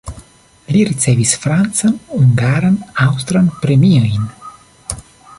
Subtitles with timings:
[0.75, 4.25] Li ricevis francan, hungaran, aŭstran premiojn.